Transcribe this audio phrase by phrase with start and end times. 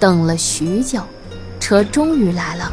[0.00, 1.02] 等了许久，
[1.58, 2.72] 车终于来了。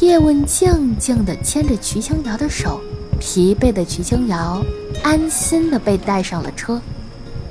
[0.00, 2.80] 叶问静静地牵着瞿青瑶的手，
[3.18, 4.62] 疲惫的瞿青瑶
[5.02, 6.80] 安心地被带上了车。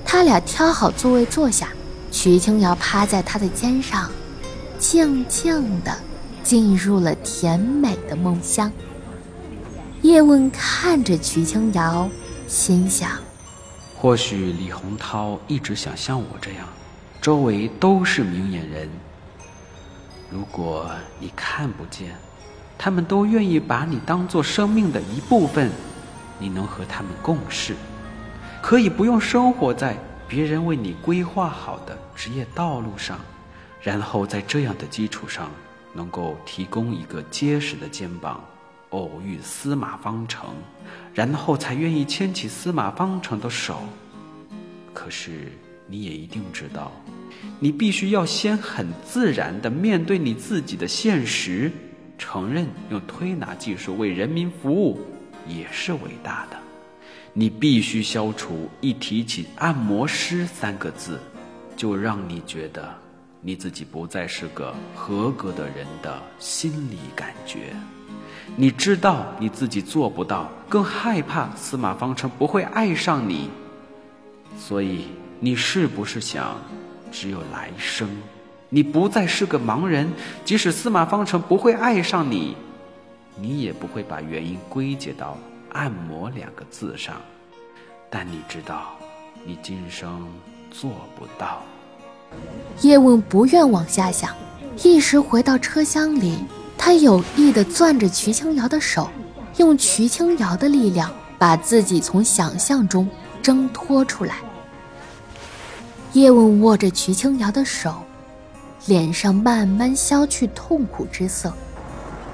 [0.05, 1.70] 他俩挑好座位坐下，
[2.12, 4.12] 瞿青瑶趴在他的肩上，
[4.78, 5.92] 静静地
[6.44, 8.72] 进入了甜美的梦乡。
[10.03, 12.08] 叶问看着瞿青瑶，
[12.47, 13.10] 心想：
[13.97, 16.67] 或许李洪涛一直想像我这样，
[17.26, 18.88] 周围都是明眼人。
[20.30, 22.16] 如果你看不见，
[22.77, 25.71] 他们都愿意把你当做生命的一部分，
[26.38, 27.75] 你能和他们共事，
[28.61, 29.97] 可以不用生活在
[30.27, 33.19] 别人为你规划好的职业道路上，
[33.81, 35.49] 然后在这样的基础上，
[35.94, 38.39] 能够提供一个结实的肩膀，
[38.91, 40.49] 偶遇司马方成，
[41.11, 43.80] 然后才愿意牵起司马方成的手。
[44.94, 45.52] 可是
[45.88, 46.91] 你也一定知道，
[47.59, 51.71] 你必须要先很自然地面对你自己的现实。
[52.17, 54.97] 承认用推拿技术为人民服务
[55.47, 56.58] 也是伟大的。
[57.33, 61.19] 你必须消除一提起按摩师三个字，
[61.75, 62.95] 就让你觉得
[63.41, 67.75] 你自己不再是个合格的人的心理感觉。
[68.56, 73.50] 你知道你自己做不到，更害怕司马方成不会爱上你。
[74.58, 75.08] 所以，
[75.39, 76.58] 你是不是想，
[77.11, 78.08] 只有来生？
[78.69, 80.09] 你不再是个盲人，
[80.44, 82.55] 即使司马方成不会爱上你，
[83.39, 85.38] 你也不会把原因归结到
[85.73, 87.16] “按摩”两个字上。
[88.09, 88.95] 但你知道，
[89.45, 90.28] 你今生
[90.72, 91.61] 做不到。
[92.81, 94.33] 叶问不愿往下想，
[94.83, 96.38] 一时回到车厢里，
[96.78, 99.09] 他有意地攥着瞿青瑶的手，
[99.58, 103.08] 用瞿青瑶的力量把自己从想象中
[103.41, 104.38] 挣脱出来。
[106.16, 107.94] 叶问握着瞿青瑶的手。
[108.85, 111.52] 脸上慢慢消去痛苦之色，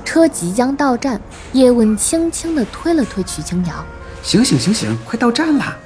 [0.03, 1.19] 车即将到站，
[1.53, 3.85] 叶问轻轻地推了推瞿青瑶
[4.21, 5.77] ：“醒醒醒醒，快到站了！”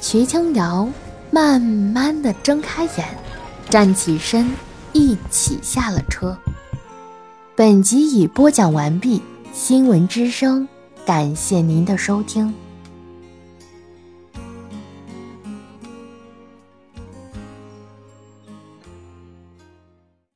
[0.00, 0.88] 瞿青瑶
[1.30, 3.06] 慢慢地睁开眼，
[3.68, 4.50] 站起身，
[4.92, 6.36] 一起下了车。
[7.54, 9.22] 本集已播讲完毕，
[9.52, 10.66] 新闻之声，
[11.04, 12.54] 感谢您的收听。